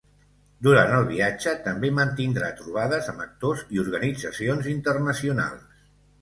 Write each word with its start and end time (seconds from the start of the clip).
Durant 0.67 0.93
el 0.99 1.03
viatge, 1.09 1.51
també 1.67 1.91
mantindrà 1.97 2.47
trobades 2.61 3.11
amb 3.13 3.25
actors 3.27 3.63
i 3.77 3.83
organitzacions 3.83 4.71
internacionals. 4.73 5.79